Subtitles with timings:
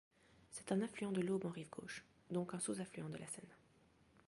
[0.49, 3.53] C'est un affluent de l'Aube en rive gauche, donc un sous-affluent de la Seine.